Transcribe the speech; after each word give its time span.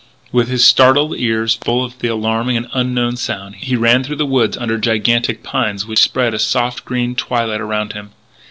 With 0.31 0.47
his 0.47 0.65
startled 0.65 1.13
ears 1.15 1.53
full 1.63 1.85
of 1.85 1.99
the 1.99 2.07
alarming 2.07 2.57
and 2.57 2.67
unknown 2.73 3.17
sound, 3.17 3.57
he 3.57 3.75
ran 3.75 4.03
through 4.03 4.15
the 4.15 4.25
woods 4.25 4.57
under 4.57 4.79
gigantic 4.79 5.43
pines 5.43 5.85
which 5.85 5.99
spread 5.99 6.33
a 6.33 6.39
soft 6.39 6.85
green 6.85 7.13
twilight 7.13 7.61
around 7.61 7.93
him. 7.93 8.09